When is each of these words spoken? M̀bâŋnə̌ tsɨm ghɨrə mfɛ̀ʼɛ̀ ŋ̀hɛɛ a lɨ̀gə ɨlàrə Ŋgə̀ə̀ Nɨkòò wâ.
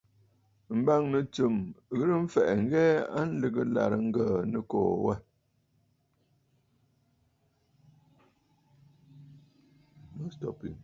M̀bâŋnə̌ 0.77 1.19
tsɨm 1.33 1.55
ghɨrə 1.95 2.15
mfɛ̀ʼɛ̀ 2.23 2.55
ŋ̀hɛɛ 2.65 2.95
a 3.19 3.21
lɨ̀gə 3.39 3.61
ɨlàrə 3.65 3.97
Ŋgə̀ə̀ 4.05 4.47
Nɨkòò 4.51 4.93
wâ. 5.05 5.13